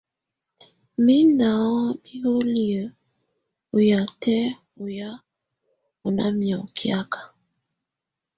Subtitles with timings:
[1.05, 2.87] Mɛ̀ ndɔ̀ ɔŋ biholiǝ́
[3.73, 4.41] ɔ yatɛ̀
[4.83, 5.09] ɔyà
[6.05, 7.19] ɔ́ nà miaŋgɔ kiaka.